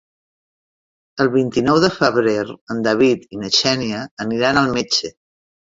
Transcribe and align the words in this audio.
El 1.25 1.29
vint-i-nou 1.35 1.81
de 1.85 1.91
febrer 1.99 2.35
en 2.49 2.83
David 2.89 3.31
i 3.39 3.45
na 3.45 3.55
Xènia 3.61 4.05
aniran 4.29 4.63
al 4.67 4.77
metge. 4.81 5.19